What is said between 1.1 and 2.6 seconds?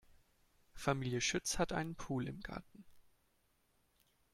Schütz hat einen Pool im